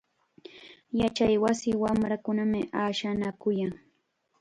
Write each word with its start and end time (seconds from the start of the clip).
Yachaywasi 0.99 1.69
wamrakunam 1.81 2.51
ashanakuyan. 2.83 3.73